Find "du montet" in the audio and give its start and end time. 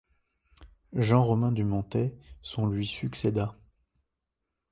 1.51-2.17